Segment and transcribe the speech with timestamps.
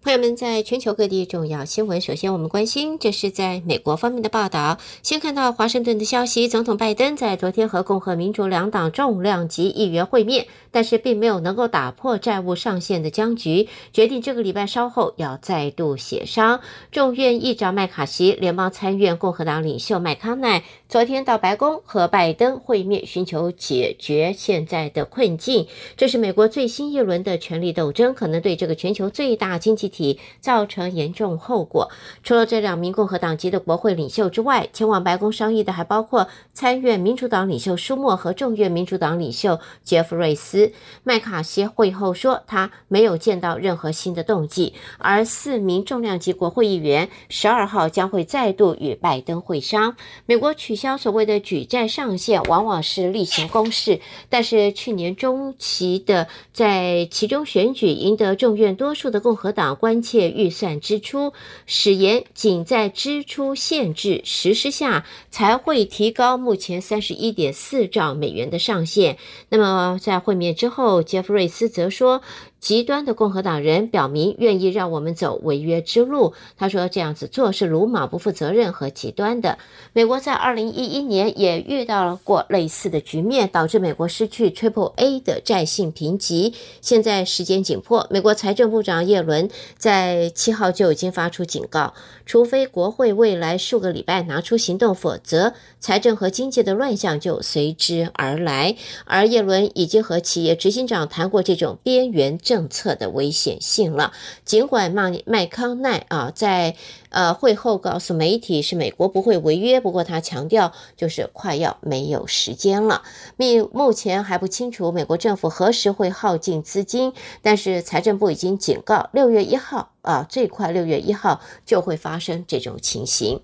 [0.00, 4.78] 朋友们，在全球各地重要新闻，首先我们关心，这是在美国方面的报道。
[5.02, 16.60] 先看到华盛顿的消息，总统拜登在昨天和共和民主两党重量级议员会面，但是并没有能够打破债务上限的僵局，决定这个礼拜稍后要再度协商。
[16.92, 25.66] 众院议长麦卡锡、联邦参院共和党领袖麦康奈昨天到白宫和拜登会面，寻求解决现在的困境。
[25.96, 31.90] 这是美国最新一轮的权力斗争，可能对这个全球最大经济体造成严重后果。
[32.22, 40.72] 除了这两名共和党籍的国会领袖之外，前往白宫商议的还包括参院民主党领袖舒默和众院民主党领袖杰弗瑞斯。
[41.02, 44.74] 麦卡锡会后说，他没有见到任何新的动机。
[44.98, 49.96] 而四名重量级国会议员十二号将会再度与拜登会商。
[50.26, 54.00] 美国取消所谓的举债上限，往往是例行公事。
[54.28, 61.32] 但是去年中期的在其中选举赢得众院多数的共和党关切预算支出，
[61.64, 69.16] 史言仅在支出限制实施下才会提高目前三十一点四兆美元的上限。
[69.48, 72.20] 那么在会面之后，杰弗瑞斯则说。
[72.60, 76.34] 极端的共和党人表明愿意让我们走违约之路。
[76.56, 79.58] 他说这样子做是鲁莽、不负责任和极端的。
[79.92, 86.54] 美国在二零一一年也遇到了过类似的局面，导致美国失去 Triple A 的债信评级。
[86.80, 91.94] 现在时间紧迫，美国财政部长耶伦在七号就已经发出警告，
[92.26, 98.74] 除非国会未来数个礼拜拿出行动，否则财政和经济的乱象就随之而来。
[99.04, 102.36] 而耶伦已经和企业执行长谈过这种边缘。
[102.48, 104.12] 政策的危险性了。
[104.46, 106.74] 尽管麦麦康奈啊在
[107.10, 113.02] 呃会后告诉媒体是美国不会违约，不过他强调就是快要没有时间了。
[113.36, 123.42] 目目前还不清楚美国政府何时会耗尽资金，但是财政部已经警告，六月一号啊，最快六月一号就会发生这种情形。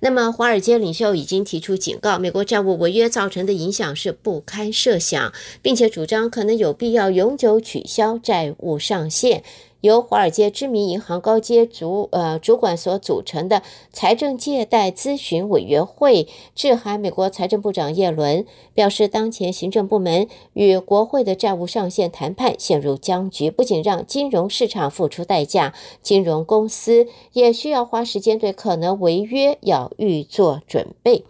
[0.00, 9.42] 那么，华尔街领袖已经提出警告，美国债务违约造成的影响是不堪设想，并且主张可能有必要永久取消债务上限。
[9.84, 13.62] 由华尔街知名银行高阶主呃主管所组成的
[13.92, 31.26] 财政借贷咨询委员会致函美国财政部长耶伦，表示当前行政部门与国会的债务上限谈判陷入僵局，不仅让金融市场付出代价，金融公司也需要花时间对可能违约要预做准备。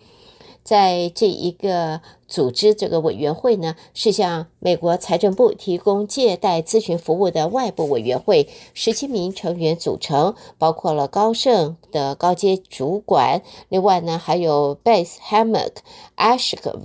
[0.63, 2.01] 在这一个。
[2.35, 15.75] 组织这个委员会呢，是向美国财政部提供借贷咨询服务的外部委员会，十七名成员组成，包括了高盛的高阶主管，另外呢还有 Beth Hammack、
[16.17, 16.81] Ashok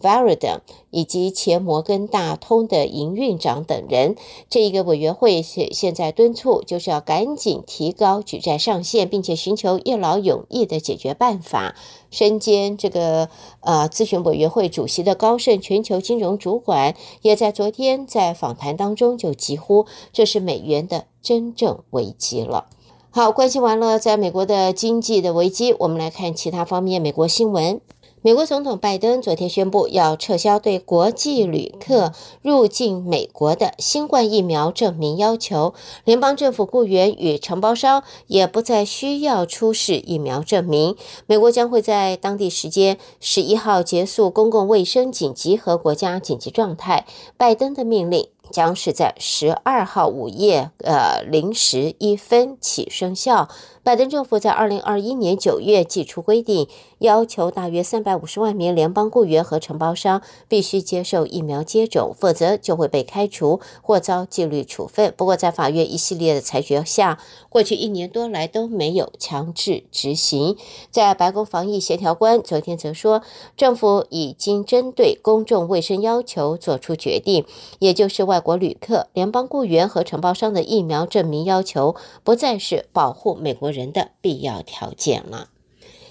[0.00, 0.60] Varadan
[0.92, 4.14] 以及前摩根大通的营运长等人。
[4.48, 11.74] 这一个委员会现现在敦促，就是要赶紧提高举债上限，并且寻求一劳永逸的解决办法。
[12.14, 22.66] 身兼这个呃咨询委员会主席的高盛全球金融主管，也在昨天在访谈当中就疾呼，这是美元的真正危机了。
[23.10, 27.80] 好，关心完了在美国的经济的危机，我们来看其他方面美国新闻。
[28.24, 35.74] 美国总统拜登昨天宣布，要撤销对国际旅客入境美国的新冠疫苗证明要求，
[36.06, 40.96] 联邦政府雇员与承包商也不再需要出示疫苗证明。
[41.26, 47.04] 美国将会在当地时间十一号结束公共卫生紧急和国家紧急状态。
[47.36, 48.28] 拜登的命令。
[48.50, 53.48] 将是在十二号午夜，呃零时一分起生效。
[53.82, 56.68] 拜登政府在二零二一年九月寄出规定，
[57.04, 65.12] 要求大约三百五十万名联邦雇员和承包商必须接受疫苗接种，否则就会被开除或遭纪律处分。
[65.14, 67.18] 不过，在法院一系列的裁决下，
[67.50, 70.56] 过去一年多来都没有强制执行。
[70.90, 73.22] 在白宫防疫协调官昨天则说，
[73.54, 77.44] 政府已经针对公众卫生要求做出决定，
[77.80, 85.50] 也就是外国旅客、联邦雇员和承包商的疫苗证明要求不再是保护美国人的必要条件了。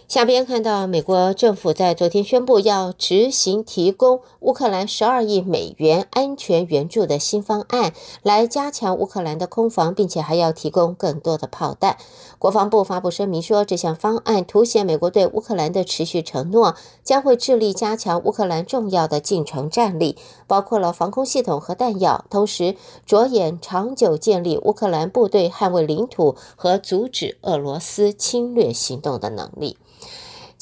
[0.07, 11.97] 下边看到，美国政府在昨天宣布要执行提供乌克兰十二亿美元安全援助的新方案，来加强乌克兰的空防，并且还要提供更多的炮弹。
[12.37, 29.77] 国防部发布声明说，这项方案凸显美国对乌克兰的持续承诺，将会致力加强乌克兰重要的近程战力，包括了防空系统和弹药，同时着眼长久建立乌克兰部队捍卫领土和阻止俄罗斯侵略行动的能力。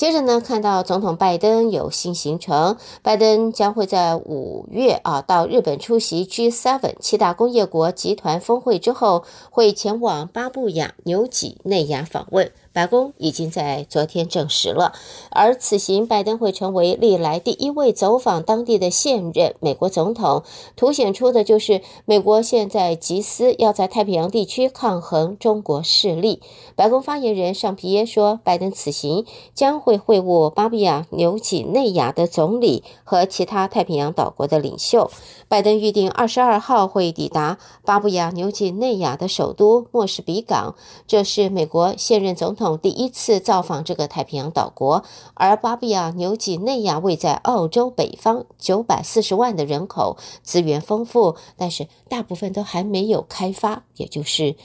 [0.01, 12.51] 接着呢，看到总统拜登有新行程，拜登将会在五月啊到日本出席 G7 七大工业国集团峰会之后，会前往巴布亚纽几内亚访问。
[12.73, 14.94] 白宫已经在昨天证实了，
[15.29, 20.44] 而此行拜登会成为历来第一位走访当地的现任美国总统，
[20.77, 26.41] 凸显出的就是美国现在急思要在太平洋地区抗衡中国势力。
[26.77, 35.12] 白宫发言人尚皮耶说，拜登此行将会会晤巴布亚纽几内亚的总理和其他太平洋岛国的领袖。
[35.50, 40.75] 拜登预定二十二号会抵达巴布亚纽几内亚的首都莫士比港，
[41.06, 45.04] 这是美国现任总统第一次造访这个太平洋岛国。
[45.34, 54.56] 而巴布亚纽几内亚位在澳洲北方，九百四十万的人口，资源丰富，但是大部分都还没有开发，也就是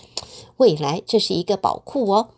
[0.57, 2.29] 未来这是一个宝库哦。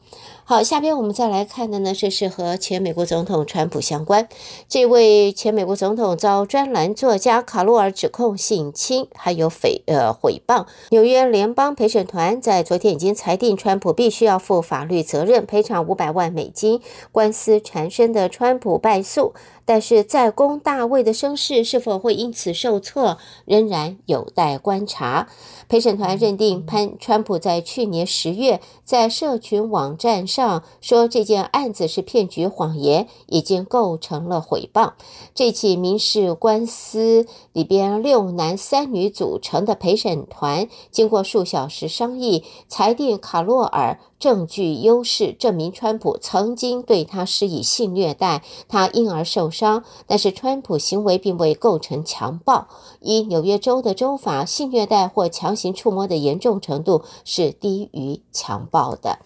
[0.50, 4.30] 好，下边我们再来看的呢，这是和前美国总统川普相关。
[4.66, 10.64] 这位前美国总统遭专栏作家卡洛尔指控性侵，还有诽呃毁谤。
[10.88, 16.80] 纽约联邦陪审团在昨天已经裁定，川普必须要负法律责任，赔偿五百万美金。
[17.12, 19.34] 官司缠身的川普败诉，
[19.68, 25.28] 但是在攻大卫的声势是否会因此受挫，仍然有待观察。
[25.68, 34.92] 陪审团认定潘川普在去年十月在社群网站上说这件案子是骗局谎言，已经构成了诽谤。
[35.34, 49.84] 这起民事官司里边六男三女组成的陪审团，经过数小时商议，裁定卡洛尔证据优势，证明川普曾经对他施以性虐待，他因而受伤。
[50.06, 52.68] 但是川普行为并未构成强暴。
[53.00, 59.20] 一纽约州的州法，性虐待或强行触摸的严重程度是低于强暴的。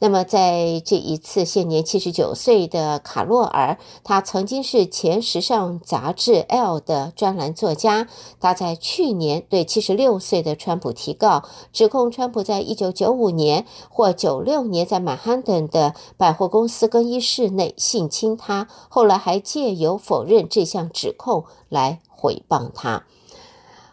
[0.00, 8.06] 那么，在这一次，现年七十九岁的卡洛尔，他曾经是前时尚杂志《L》的专栏作家。
[8.38, 11.42] 他在去年对七十六岁的川普提告，
[11.72, 23.04] 指控川普在一九九五年或九六年在曼哈顿的百货公司更衣室内性侵他，后来还借由否认这项指控来诽谤他。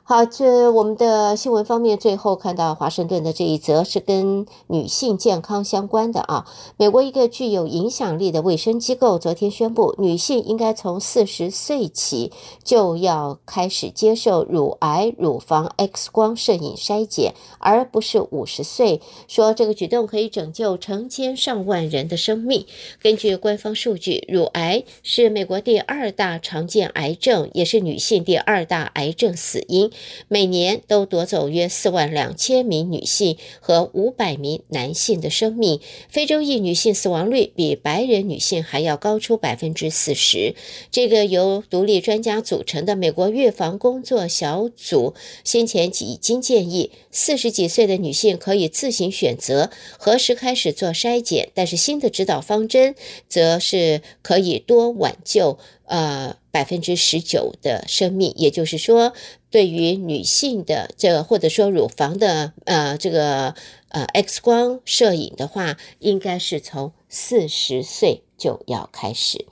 [0.07, 6.45] 好，这我们的新闻方面，最后看到华盛顿的这一则是跟女性健康相关的啊。
[6.77, 12.31] 美国一个具有影响力的卫生机构昨天宣布，女性应该从四十岁起
[12.63, 19.01] 就要开始接受乳癌乳房 X 光摄影筛检，而不是五十岁。
[19.27, 22.67] 说这个举动可以拯救成千上万人的生命。
[23.01, 29.91] 根据官方数据，乳癌是美国第二大常见癌症，也是女性第二大癌症死因。
[30.27, 35.79] 每年都夺走约四万两千名女性和五百名男性的生命。
[36.09, 40.55] 非洲裔女性死亡率比白人女性还要高出百分之四十。
[40.91, 45.13] 这个由独立专家组成的美国预防工作小组
[45.43, 52.95] 先前已经建议，四十几岁的女性可以自行选择何时开始做筛检，但是新的指导方针
[53.27, 59.11] 则是可以多挽救呃百分之十九的生命，也就是说。
[59.51, 63.55] 对于女性的这或者说乳房的呃这个
[63.87, 69.45] 呃 X 光摄影的话，应该是从四十岁就要开始。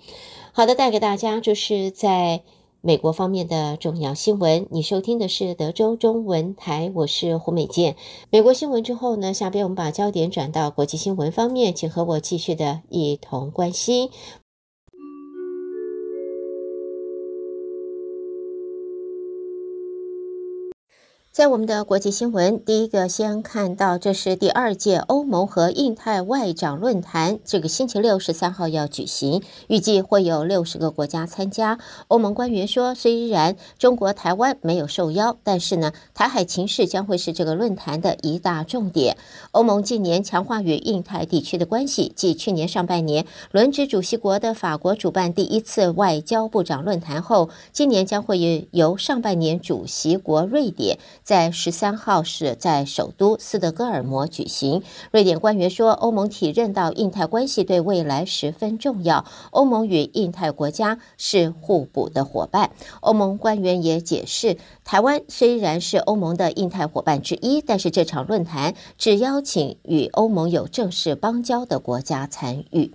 [0.52, 2.42] 好的，带给大家就是在
[2.82, 4.68] 美国方面的重要新闻。
[4.72, 7.96] 你收听的是德州中文台，我是胡美健。
[8.30, 14.10] 美国新闻之后呢，下边我们把焦点转到国际新闻方面，请和我继续的一同关心。
[21.34, 31.80] 在我们的国际新闻，第一个先看到，这是第二届欧盟和印太外长论坛，这个星期六十三号要举行，预计会有六十个国家参加。
[32.08, 39.18] 欧盟官员说，虽然中国台湾没有受邀，但是呢，台海情势将会是这个论坛的一大重点。
[39.54, 51.00] 欧盟近年强化与印太地区的关系，继去年上半年轮值主席国的法国主办第一次外交部长论坛后，今年将会由上半年主席国瑞典。
[51.24, 54.84] 在十三号是在首都斯德哥尔摩举行。
[55.12, 59.26] 瑞典官员说，欧盟体认到印太关系对未来十分重要。
[59.52, 62.72] 欧盟与印太国家是互补的伙伴。
[63.02, 72.94] 欧盟官员也解释，台湾虽然是欧盟的印太伙伴之一，但是这场论坛只邀请与欧盟有正式邦交的国家参与。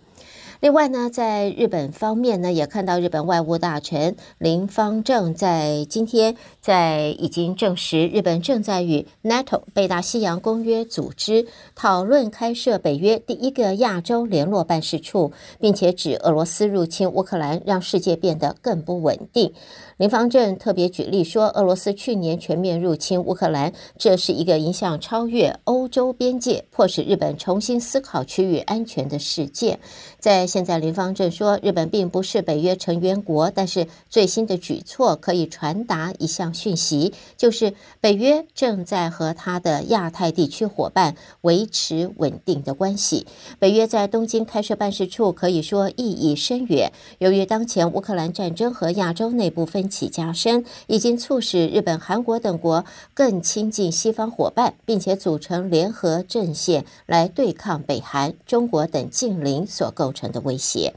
[0.60, 11.46] 另外呢，在日本方面呢，也看到日本外务大臣林方正在今天在已经证实，日本正在与 NATO 北大西洋公约组织
[11.76, 19.52] 讨论开设北约第一个亚洲联络办事处，并且指俄罗斯入侵乌克兰让世界变得更不稳定。
[19.99, 29.81] 林芳正特别举例说，俄罗斯去年全面入侵乌克兰，这是一个影响超越欧洲边界，迫使日本重新思考区域安全的事件。
[30.21, 43.26] 在现在，林芳正说，日本并不是北约成员国，但是最新的举措可以传达一项讯息，就是北约正在和他的亚太地区伙伴维持稳定的关系。
[43.59, 46.93] 北约在东京开设办事处，可以说意义深远。
[47.19, 60.95] 由于当前乌克兰战争和亚洲内部分起加深，已经促使日本、韩国等国更亲近西方伙伴，并且组成联合阵线来对抗北韩、中国等近邻所构成的威胁。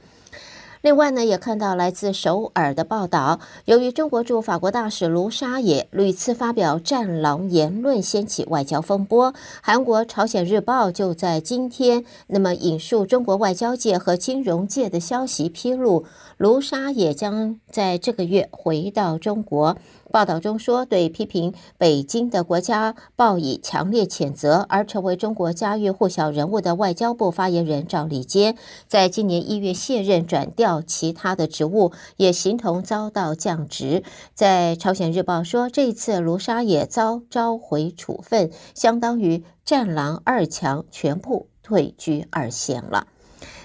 [0.83, 9.31] 另外呢，也看到来自首尔的报道，由于中国驻法国大使卢沙野屡次发表战狼言论，掀起外交风波。
[9.61, 16.05] 韩国《朝鲜日报》就在今天，那么引述中国外交界和金融界的消息披露，
[16.41, 19.77] 卢沙也将在这个月回到中国。
[20.09, 28.57] 报道中说，对批评北京的国家报以强烈谴责，而成为中国家喻户晓人物的外交部发言人赵立坚，
[28.87, 34.01] 在今年一月卸任转调其他的职务，也形同遭到降职。
[34.33, 43.05] 在朝鲜日报说，这次卢沙也遭召回处分，相当于战狼二强全部退居二线了。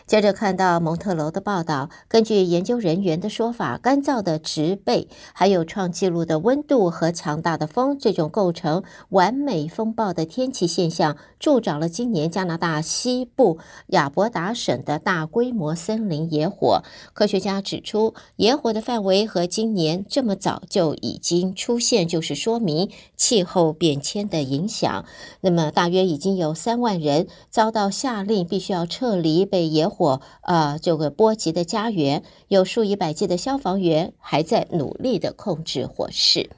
[0.06, 13.58] 接着看到蒙特娄的报道，根据研究人员的说法，干燥的植被、还有创纪录的温度和强大的风，这种构成完美风暴的天气现象，助长了今年加拿大西部
[13.88, 16.84] 亚伯达省的大规模森林野火。
[17.12, 25.04] 科学家指出，野火的范围和今年这么早就已经出现，就是说明气候变迁的影响。
[25.40, 29.95] 那么，大约已经有三万人遭到下令，必须要撤离被野。
[29.96, 36.50] 火呃，这个波及的家园，有数以百计的消防员还在努力的控制火势。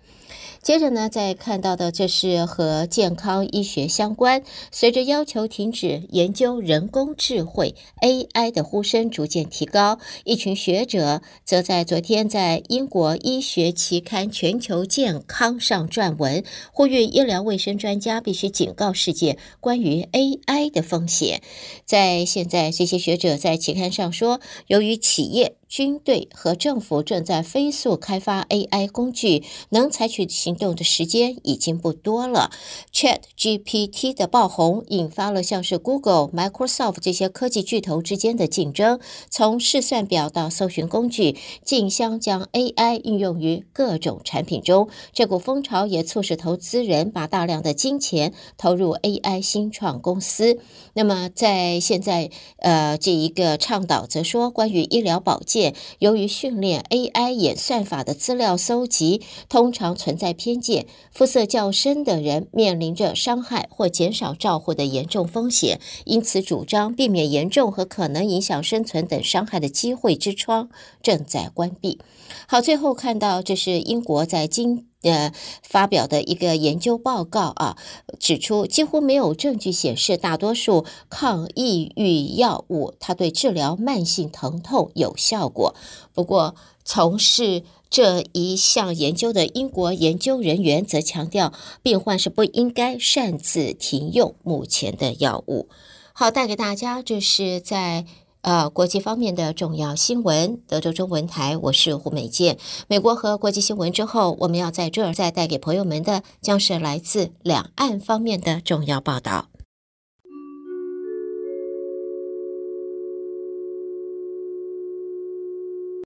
[0.68, 4.42] 接着呢，再看到的这是和健康医学相关。
[4.70, 21.40] 随着要求停止研究人工智慧 AI 的呼声逐渐提高，一群学者则在昨天在英国医学期刊《全球健康》上撰文，呼吁医疗卫生专家必须警告世界关于 AI 的风险。
[21.86, 32.50] 在现在，这些学者在期刊上说，由于企业军队和政府正在飞速开发 AI 工具，能采取行动的时间已经不多了。
[32.90, 38.98] ChatGPT 的爆红引发了像是 Google、Microsoft 这些科技巨头之间的竞争，
[39.28, 44.88] 从试算表到搜寻工具，竞相将 AI 应用于各种产品中。
[45.12, 50.58] 这股风潮也促使投资人把大量的金钱投入 AI 新创公司。
[50.94, 55.57] 那么在现在，呃，这一个倡导则说，关于医疗保健。
[55.98, 70.68] 由于训练 AI 演算法的资料搜集通常存在偏见，肤色较深的人面临着伤害或减少照护的严重风险，因此主张避免严重和可能影响生存等伤害的机会之窗
[71.02, 71.98] 正在关闭。
[72.46, 74.86] 好，最后看到这是英国在今。
[75.02, 77.76] 呃，发表的一个研究报告啊，
[78.18, 85.76] 指出几乎没有证据显示大多数抗抑郁药物它对治疗慢性疼痛有效果。
[86.12, 95.68] 不过，从事这一项研究的英国研究人员则强调，病患是不应该擅自停用目前的药物。
[96.12, 98.04] 好，带给大家这是在。
[98.48, 102.56] 呃，国际方面的重要新闻，德州中文台，我是胡美健。
[102.86, 109.48] 美国和国际新闻之后，我们要在这儿再带给朋友们的，将是来自两岸方面的重要报道。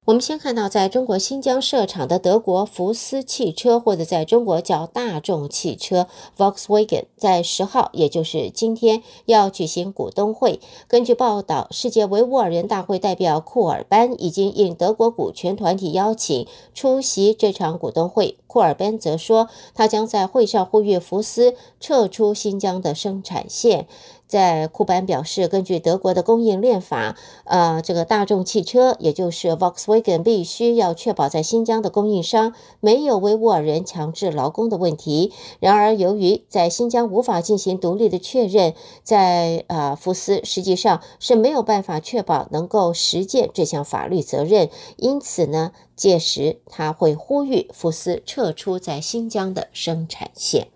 [0.04, 10.58] 我们先看到，在中国新疆设厂的德国福斯汽车，或者在中国叫大众汽车 Volkswagen，在十号，也就是今天要举行股东会。
[10.88, 18.36] 根据报道，世界维吾尔人大会代表库尔班已经应德国股权团体邀请出席这场股东会。
[18.48, 23.86] 库尔班则说，他将在会上呼吁福斯撤出新疆的生产线。
[24.32, 35.34] 在库班表示，根据德国的供应链法，呃，这个大众汽车，也就是 Volkswagen，必须要确保在新疆的供应商没有维吾尔人强制劳工的问题。
[35.60, 38.72] 然而，由于在新疆无法进行独立的确认，
[39.02, 44.70] 在呃，福斯实际上是没有办法确保能够实践这项法律责任。
[44.96, 50.68] 因此呢，届时他会呼吁福斯撤出在新疆的生产线。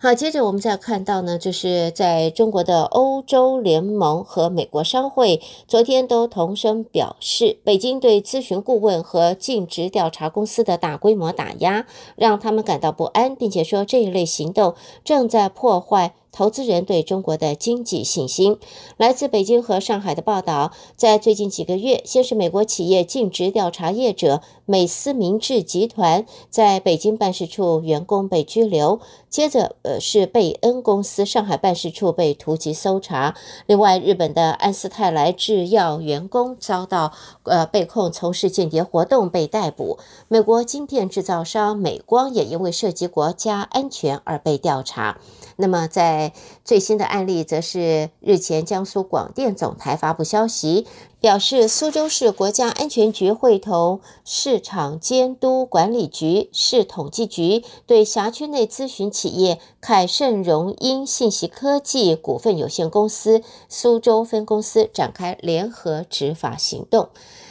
[0.00, 16.14] 好，接着我们再看到呢，就是在中国的欧洲联盟和美国商会昨天都同声表示，北京对咨询顾问和尽职调查公司的大规模打压，让他们感到不安，并且说这一类行动正在破坏。
[16.38, 18.60] 投资人对中国的经济信心。
[18.96, 33.34] 来自北京和上海的报道，在最近几个月，先是美国企业尽职调查业者美思明智集团在北京办事处员工被拘留，接着呃是贝恩公司上海办事处被突击搜查。
[33.66, 39.98] 另外，日本的安斯泰来制药员工遭到呃被控从事间谍活动被逮捕。
[40.28, 45.18] 美国晶片制造商美光也因为涉及国家安全而被调查。
[45.60, 46.32] 那么，在
[46.64, 50.86] 最新的案例，则是日前江苏广电总台发布消息，
[51.20, 67.08] 表示苏州市国家安全局会同市场监督管理局、市统计局，对辖区内咨询企业凯盛荣英信息科技股份有限公司苏州分公司展开联合执法行动。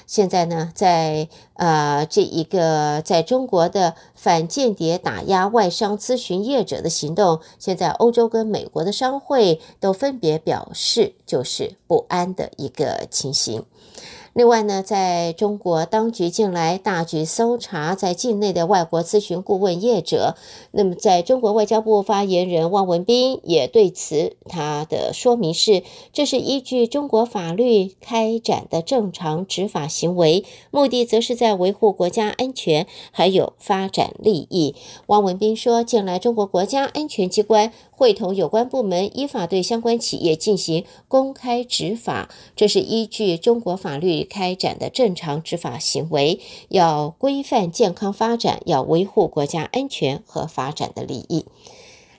[0.07, 13.63] 现在呢，在呃这一个在中国的反间谍打压外商咨询业者的行动，现在欧洲跟美国的商会都分别表示就是不安的一个情形。
[14.37, 20.35] 另外呢，在中国当局近来大举搜查在境内的外国咨询顾问业者，
[20.69, 25.81] 那么在中国外交部发言人汪文斌也对此他的说明是，
[26.13, 34.75] 这是依据中国法律开展的正常执法行为，目的则是在维护国家安全还有发展利益。
[35.07, 44.23] 汪文斌说，近来中国国家安全机关会同有关部门依法对相关企业进行公开执法，这是依据中国法律。
[44.23, 46.39] 开展的正常执法行为，
[46.69, 51.45] 要规范健康发展，要维护国家安全和发展的利益。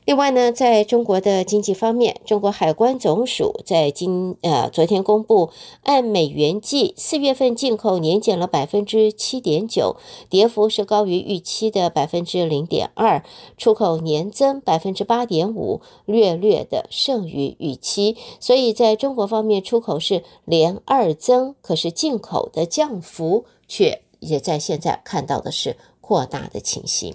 [0.09, 5.50] 另外呢，在中国的经济方面，中国海关总署在今呃昨天公布，
[5.83, 9.97] 按美元计，四月份进口年减了百分之七点九，
[10.31, 13.23] 跌幅是高于预期的百分之零点二；
[13.59, 18.16] 出口年增百分之八点五，略略的胜于预期。
[18.40, 27.14] 所以，在中国方面，出口是连二增，可是进口的降幅却也在现在看到的是扩大的情形。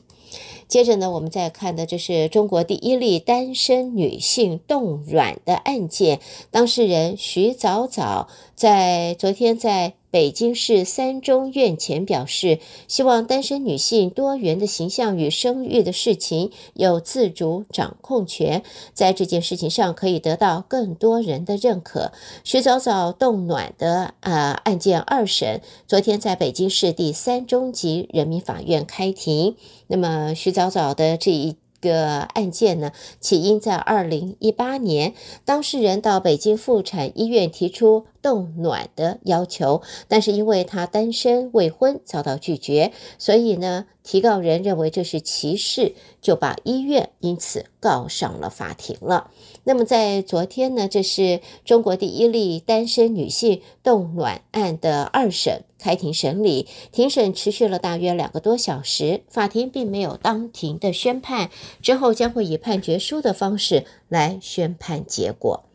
[0.73, 9.93] 接着呢，我们再看的这是中国第一例单身女性冻卵的案件，当事人徐早早在昨天在。
[10.13, 18.61] 北京市三中院前表示，希望单身女性多元的形象与生育的事情有自主掌控权，
[18.93, 22.11] 在这件事情上可以得到更多人的认可。
[22.43, 29.55] 徐早早冻卵的呃案件二审，昨天在北京市第三中级人民法院开庭。
[29.87, 31.55] 那么徐早早的这一。
[31.91, 49.29] 个案件呢，起因在二零一八年，当事人到北京妇产医院提出冻卵的要求，但是因为他单身未婚，遭到拒绝，所以呢，提告人认为这是歧视，就把医院因此告上了法庭了。
[49.65, 55.63] 那么在昨天呢，这是中国第一例单身女性冻卵案的二审。
[55.83, 61.49] 开庭审理，庭审持续了大约两个多小时，法庭并没有当庭的宣判，
[61.81, 65.65] 之后将会以判决书的方式来宣判结果。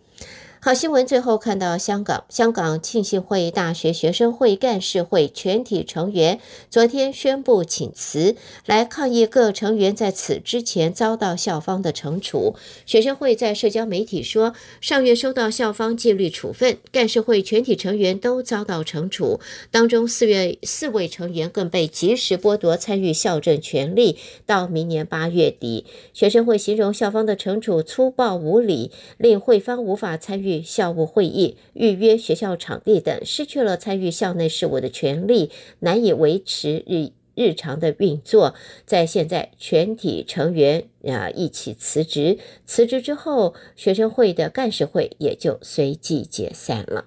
[0.68, 12.54] 好新闻，最后看到香港，香港浸信会大学学生会干事会全体成员昨天宣布请辞，来抗议各成员在此之前遭到校方的惩处。
[12.84, 14.52] 学生会在社交媒体说，
[14.82, 25.86] 上月收到校方纪律处分，干事会全体成员都遭到惩处，当中四月四位成员更被及时剥夺参与校政权利，到明年八月底。
[26.12, 30.57] 学生会形容校方的惩处粗暴无理，令会方无法参与。
[30.62, 38.54] 校务会议、预约学校场地等，失去了参与校内事务的权利，难以维持日日常的运作。
[38.84, 47.06] 在现在，全体成员啊一起辞职，辞职之后，学生会的干事会也就随即解散了。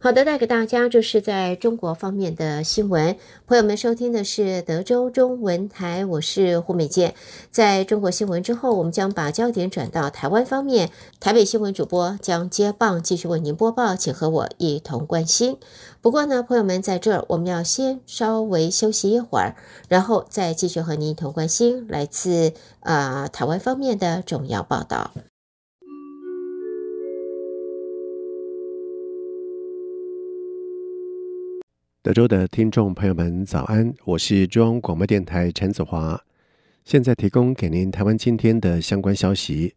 [0.00, 3.16] 好的，带给大家就是在中国方面的新闻。
[3.48, 7.14] 朋友们收听的是德州中文台，我是胡美健。
[7.50, 10.90] 在中国新闻之后，我们将把焦点转到台湾方面。
[11.18, 15.56] 台北新闻主播将接棒继续为您播报，请和我一同关心。
[16.00, 19.56] 不过呢，朋友们在这儿，我们要先稍微休息一会儿，
[19.88, 25.10] 然后再继续和您一同关心来自啊、台湾方面的重要报道。
[32.08, 33.92] 德州的听众朋友们，早安！
[34.06, 36.18] 我是中央广播电台陈子华，
[36.82, 39.74] 现在提供给您台湾今天的相关消息。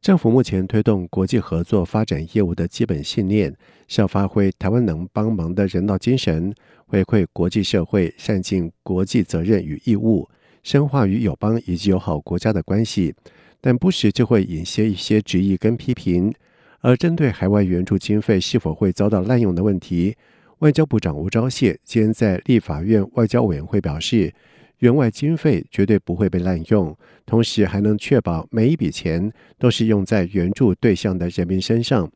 [0.00, 3.54] 政府目前推动国际合作发展业务的基本信念，
[3.86, 6.52] 是要发挥台湾能帮忙的人道精神，
[6.86, 10.28] 回馈国际社会，善尽国际责任与义务，
[10.64, 13.14] 深化与友邦以及友好国家的关系。
[13.60, 16.34] 但不时就会引些一些质疑跟批评。
[16.80, 20.16] 而针对海外援助经费是否会遭到滥用的问题，
[20.62, 24.32] 外交部长吴钊燮今天在立法院外交委员会表示，
[24.78, 26.96] 援外经费绝对不会被滥用，
[27.26, 32.08] 同时还能确保每一笔钱都是用在援助对象的人民身上。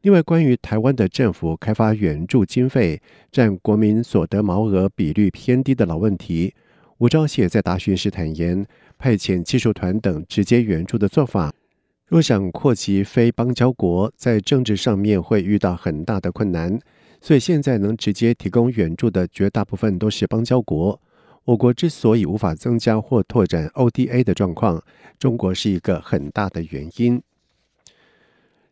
[0.00, 6.52] 另外，关于台湾的政府开发援助经费占国民所得毛额比率偏低的老问题，
[6.98, 8.66] 吴钊燮在答询时坦言，
[8.98, 11.54] 派遣技术团等直接援助的做法，
[12.08, 16.76] 若想扩及非邦交国，在政治上面会遇到很大的困难。
[17.24, 21.00] 所以现在能直接提供援助的绝大部分都是邦交国。
[21.46, 24.84] 我国之所以无法增加或拓展 ODA 的状况，
[25.18, 27.22] 中国是一个很大的原因。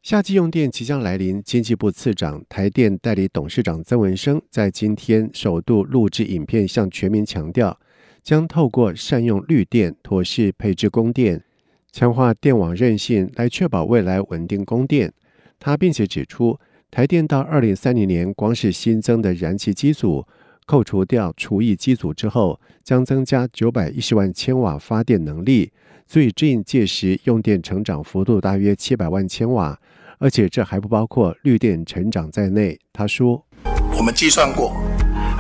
[0.03, 7.81] 夏季用电即将来临，经济部次长、台电代理董事长曾文生在今天首度录制影片，向全民强调，
[8.23, 11.43] 将透过善用绿电、妥适配置供电、
[11.91, 15.11] 强化电网韧性，来确保未来稳定供电。
[15.59, 16.61] 他并且指出，
[16.95, 20.27] 台电到二零三零年，光是新增的燃气机组，
[20.67, 25.73] 扣除掉除役机组之后，将增加九百一十万千瓦发电能力，
[26.07, 29.81] 所以指引届时用电成长幅度大约七百万千瓦，
[30.19, 32.79] 而且这还不包括绿电成长在内。
[32.93, 33.43] 他说
[33.97, 34.77] ：“我们计算过，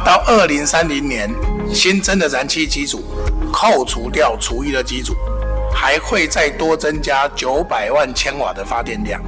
[0.06, 1.28] 到二零三零年，
[1.68, 3.04] 新增的燃气机组，
[3.52, 5.12] 扣除掉除役的机组，
[5.70, 9.22] 还会再多增加九百万千瓦的发电量。”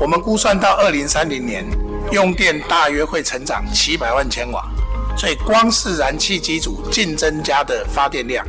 [0.00, 1.62] 我们估算到二零三零年，
[2.10, 4.66] 用电大约会成长七百万千瓦，
[5.14, 8.42] 所以光是燃气机组净增加的发电量，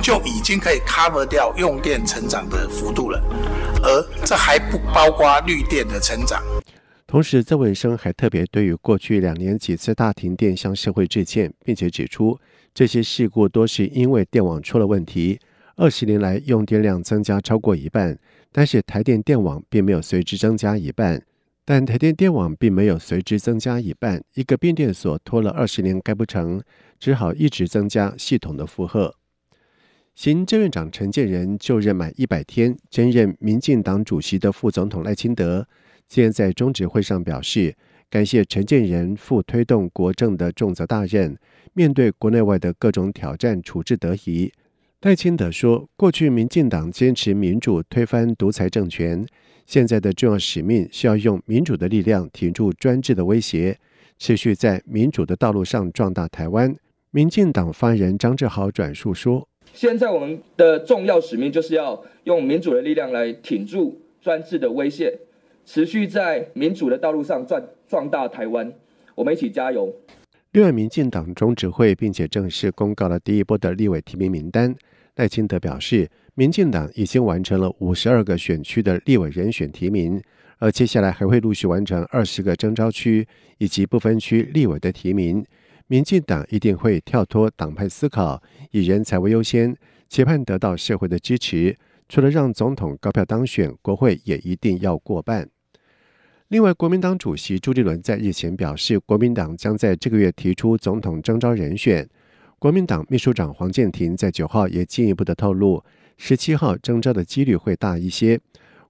[0.00, 3.20] 就已经可以 cover 掉用电成长的幅度了，
[3.82, 6.40] 而这还不包括绿电的成长。
[7.08, 12.38] 同时，曾文生还特别对于过去两年几次大停电向社会致歉，并且指出
[12.72, 15.40] 这些事故都是因为电网出了问题。
[15.74, 18.16] 二十年来，用电量增加超过一半。
[18.52, 21.24] 但是台电电网并没有随之增加一半，
[21.64, 26.62] 但台电电网并没有随之增加一半，一个变电所拖了二十年盖不成，
[26.98, 29.14] 只好一直增加系统的负荷。
[30.14, 35.66] 行政院长陈建仁就任满一百天，兼任民进党主席的副总统赖清德，
[36.06, 37.74] 今天在中执会上表示，
[38.10, 41.38] 感谢陈建仁负推动国政的重责大任，
[41.72, 44.52] 面对国内外的各种挑战，处置得宜。
[45.02, 49.26] 赖清德说：“过去民进党坚持民主，推翻独裁政权。
[49.66, 53.76] 现在的重要使命是要用民主的力量挺住专制的威胁，
[54.16, 56.76] 持续在民主的道路上壮大台湾。”
[57.10, 65.18] 民进党发言人张志豪转述说：“现在我们的重要使命就是要用民主的力量来挺住专制的威胁，
[65.66, 68.72] 持续在民主的道路上壮壮大台湾。
[69.16, 69.92] 我们一起加油。”
[70.52, 74.72] 另外，民进党中执会并且正式公告了第一波的立委提名名单。
[75.16, 80.22] 赖清德表示，民进党已经完成了五十二个选区的立委人选提名，
[80.58, 83.26] 而接下来还会陆续完成二十个征召区
[83.58, 85.44] 以及不分区立委的提名。
[85.86, 89.76] 民进党一定会跳脱党派思考，以人才为优先，
[90.08, 91.76] 期盼得到社会的支持。
[92.08, 95.46] 除了让总统高票当选，国会也一定要过半。
[96.48, 102.08] 另外，国民党主席朱立伦在日前表示，国民党将在这个月提出总统征召人选。
[102.62, 105.82] 国民党秘书长黄健庭在九号也进一步的透露，
[106.16, 108.38] 十七号征召的几率会大一些。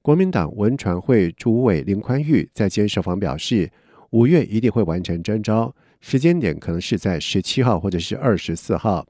[0.03, 3.71] 国民党文传会主委林宽裕在接受访表示，
[4.11, 9.07] 五月一定会完成征召，时间点可能是在十七号或者是二十四号。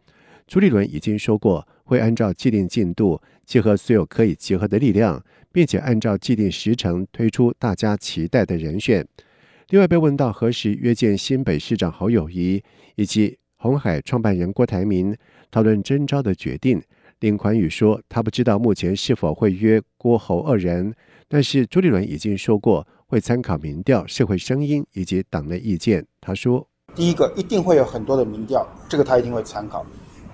[0.47, 5.21] 朱立伦已经说过，会按照既定进度，结合所有可以结合的力量，
[5.51, 9.05] 并且按照既定时程推出大家期待的人选。
[9.71, 12.63] 另外被问到何时约见新北市长侯友谊
[12.95, 15.17] 以及红海创办人郭台铭
[15.49, 16.83] 讨论征召的决定，
[17.21, 20.93] 林宽宇说他不知道目前是否会约郭侯二人，
[21.29, 26.05] 但是朱立伦已经说过会参考民调、社会声音以及党内意见。
[26.21, 29.87] 他说：“第一个，一定会有很多的民调，这个他一定会参考；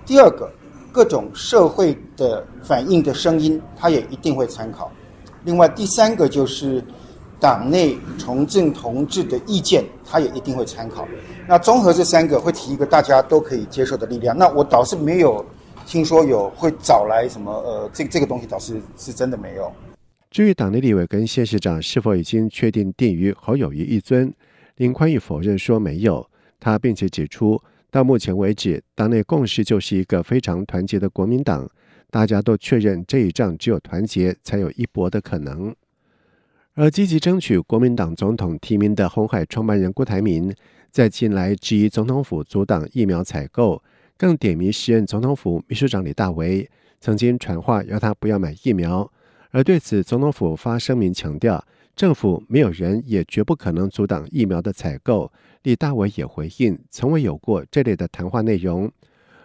[0.07, 0.51] 第二个，
[0.91, 4.89] 各种社会的反应的声音，他也一定会参考；
[5.45, 6.83] 另外，第三个就是
[7.39, 11.07] 党内从政同志的意见，他也一定会参考。
[11.47, 14.37] 那综合这三个，会提一个大家都可以接受的力量。
[14.37, 15.43] 那我倒是没有
[15.85, 19.71] 听说有会找来什么呃，这这个东西倒是是真的没有。”
[20.29, 24.31] 至于党内立委跟县市长是否已经确定定于侯友谊一尊，
[24.75, 26.23] 林宽裕否认说没有。
[26.59, 31.67] 他并且指出，到目前为止，党内共识就是一个非常团结的国民党，
[32.11, 35.73] 大家都确认这一仗只有团结才有一搏的可能。
[36.81, 40.55] 而积极争取国民党总统提名的红海创办人郭台铭，
[40.89, 43.83] 在近来质疑总统府阻挡疫苗采购，
[44.17, 46.69] 更点名时任总统府秘书长李大为
[47.01, 49.11] 曾经传话要他不要买疫苗。
[49.51, 51.61] 而对此，总统府发声明强调，
[51.97, 55.29] 政府没有人也绝不可能阻挡疫苗的采购。
[55.63, 58.89] 李大为也回应，从未有过这类的谈话内容。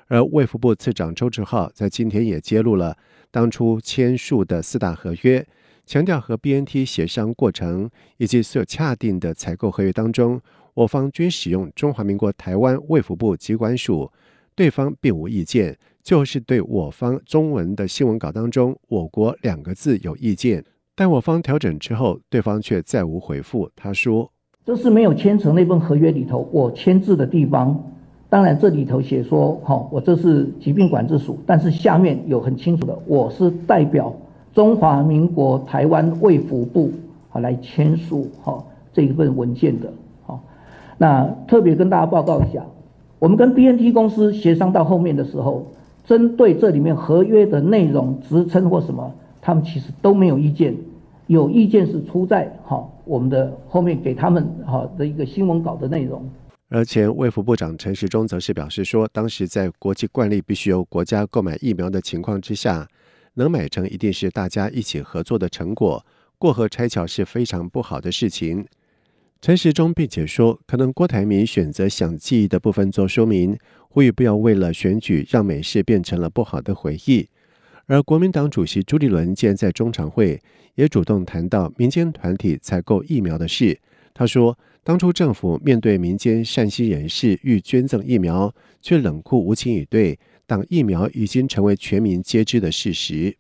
[0.07, 2.97] 而卫福部次长周志浩在今天也揭露了
[3.33, 5.45] 当初签署的四大合约，
[5.87, 10.41] 强调和 BNT 协商过程以及所有洽定的采购合约当中，
[10.75, 14.11] 我方均使用中华民国台湾卫福部疾管署，
[14.55, 15.77] 对方并无意见。
[16.03, 20.63] 就是对我方中文的新闻稿当中“我国”两个字有意见，
[20.95, 23.71] 但我方调整之后，对方却再无回复。
[23.75, 24.31] 他说
[24.67, 27.93] ：“这是没有签成那份合约里头我签字的地方。
[28.29, 34.15] 当然这里头写说，哈，我这是疾病管制署，但是下面有很清楚的，我是代表
[34.55, 36.93] 中华民国台湾卫福部
[37.29, 39.93] 好来签署哈这一份文件的。
[40.25, 40.41] 好，
[40.97, 42.65] 那特别跟大家报告一下，
[43.19, 45.67] 我们跟 BNT 公司协商到后面的时候。”
[46.07, 50.77] 针对这里面合约的内容、职称或什么，他们其实都没有意见。
[51.29, 56.23] 有意见是出在哈我们的后面给他们哈的一个新闻稿的内容。
[56.69, 62.87] 而前卫福部长陈时中则是表示说，当时在国际惯例必须由国家购买疫苗的情况之下，
[63.35, 66.05] 能买成一定是大家一起合作的成果。
[66.39, 68.67] 过河拆桥是非常不好的事情。
[69.41, 73.59] 陈时中并且说，可能郭台铭选择想记忆的部分做说明。
[73.89, 77.29] 呼吁不要为了选举让美事变成了不好的回忆。
[77.87, 80.41] 而国民党主席朱立伦今天在中常会
[80.75, 83.79] 也主动谈到民间团体采购疫苗的事。
[84.13, 93.37] 他说，当初政府面对民间善心人士欲捐赠疫苗，却冷酷无情以对，当疫苗已经成为全民皆知的事实。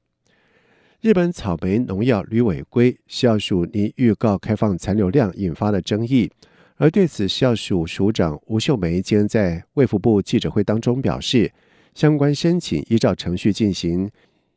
[1.01, 6.31] 日本草莓农药屡违规，食药署拟预告开放残留量，引发了争议。
[6.77, 11.53] 而对此，食药署署长吴秀梅今天在卫福部记者会当中表示，
[11.95, 14.11] 相关申请依照程序进行。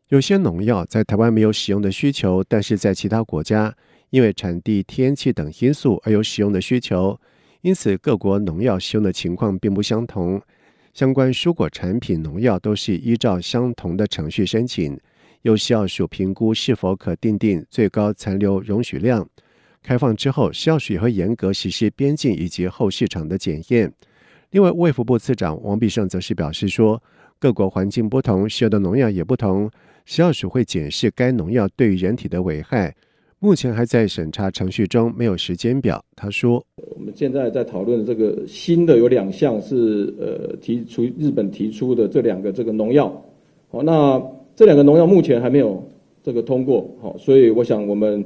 [0.08, 3.76] 有些农药在台湾没有使用的需求，但是在其他国家
[4.10, 7.20] 因为产地、天气等因素而有使用的需求，
[7.62, 10.42] 因此各国农药使用的情况并不相同。
[10.98, 15.00] 相关蔬果产品农药都是依照相同的程序申请，
[15.44, 19.30] 由食药署评估是否可订定最高残留容许量。
[19.84, 23.94] 开放之后，食药署也会严格实施边境以及后市场的检验。
[24.50, 27.00] 另外，卫福部次长王必胜则是表示说，
[27.38, 29.70] 各国环境不同，需要的农药也不同，
[30.04, 32.96] 食药署会检视该农药对于人体的危害。
[33.40, 36.04] 目前还在审查程序中，没有时间表。
[36.16, 36.64] 他说
[36.96, 43.10] ：“我们现在在讨论这个新的有两项是呃提出日本提出的这两个这个农药，
[43.70, 44.22] 好，那
[44.56, 45.84] 这两个农药目前还没有
[46.24, 48.24] 这个通过，好，所以我想我们。”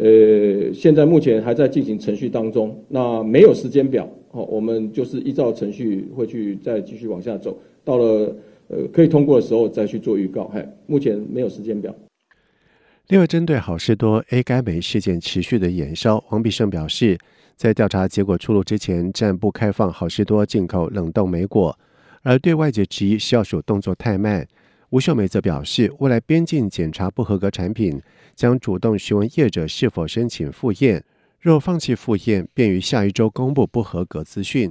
[0.00, 8.32] 呃，现在目前还在进行程序当中，那没有时间表，好，我们就是依照程序会去再继续往下走，到了
[8.68, 11.92] 呃可以通过的时候再去做预告，嘿，目前没有时间表。
[13.08, 17.18] 另外，针对好事多 A 该酶事件持续的延烧，王必胜表示，
[17.56, 21.78] 在调查结果出炉之前，暂不开放好事多进口冷冻莓果，
[22.22, 24.46] 而对外界质疑食药署动作太慢。
[24.90, 27.98] 吴秀梅则表示，未来边境检查不合格产品，
[28.34, 31.02] 将主动询问业者是否申请复验。
[31.40, 34.70] 若放弃复验，便于下一周公布不合格资讯。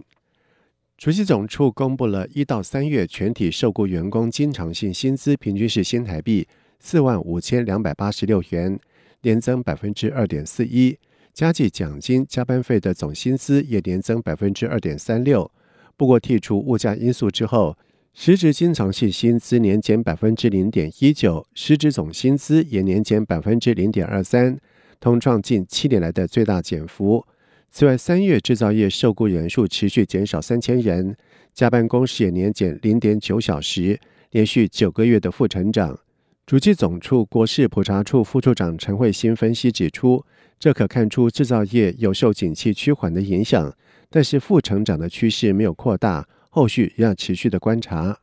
[1.00, 6.47] 除夕总处公布了一到三月全体受雇员工经常性薪资平均是新台币
[6.80, 8.80] 四万五千两百八十六元，
[9.22, 10.98] 年增百分之二点四一。
[11.34, 15.52] 加计奖金、加班费的总薪资也年增百分之二点三六。
[15.96, 17.78] 不过剔除物价因素之后，
[18.13, 24.58] 实质经常性薪资年减百分之零点一九，实质总薪资也年减百分之零点二三，
[25.00, 27.24] 同创近七年来的最大减幅。
[27.70, 31.16] 此外，三月制造业受雇人数持续减少三千人，
[31.54, 34.00] 加班工时也年减零点九小时，
[34.32, 36.00] 连续九个月的负成长。
[36.47, 40.25] 主计总处国事普查处副处长陈慧欣分析指出，
[40.57, 43.75] 这可看出制造业有受景气趋缓的影响，
[44.10, 48.17] 但是负成长的趋势没有扩大，后续要持续的观察。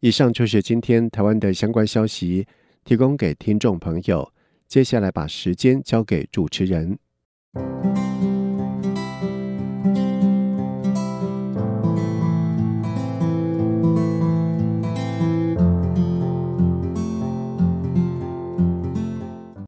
[0.00, 2.46] 以上就是今天台湾的相关消息，
[2.82, 4.32] 提供给听众朋友。
[4.66, 6.98] 接下来把时间交给主持人。